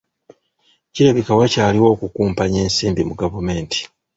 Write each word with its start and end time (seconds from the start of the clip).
Kirabika 0.93 1.31
wakyaliwo 1.39 1.87
okukumpanya 1.93 2.57
ensimbi 2.65 3.01
mu 3.09 3.15
gavumenti. 3.21 3.81